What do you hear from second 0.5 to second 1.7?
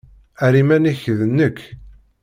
iman-nnek d nekk.